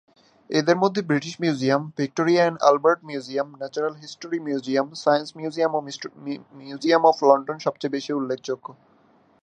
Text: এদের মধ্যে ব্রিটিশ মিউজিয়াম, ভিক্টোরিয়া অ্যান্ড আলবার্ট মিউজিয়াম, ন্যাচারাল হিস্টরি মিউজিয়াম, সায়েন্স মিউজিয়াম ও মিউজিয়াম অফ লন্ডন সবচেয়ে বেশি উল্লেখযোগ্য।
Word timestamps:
এদের 0.49 0.77
মধ্যে 0.83 1.01
ব্রিটিশ 1.09 1.33
মিউজিয়াম, 1.43 1.81
ভিক্টোরিয়া 1.99 2.41
অ্যান্ড 2.43 2.57
আলবার্ট 2.69 2.99
মিউজিয়াম, 3.09 3.47
ন্যাচারাল 3.59 3.95
হিস্টরি 4.03 4.39
মিউজিয়াম, 4.47 4.87
সায়েন্স 5.03 5.29
মিউজিয়াম 5.39 5.71
ও 5.75 5.79
মিউজিয়াম 6.59 7.01
অফ 7.11 7.17
লন্ডন 7.29 7.57
সবচেয়ে 7.65 7.93
বেশি 7.95 8.11
উল্লেখযোগ্য। 8.19 8.67